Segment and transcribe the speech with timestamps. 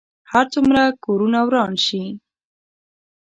[0.31, 2.03] هر څومره کورونه وران شي.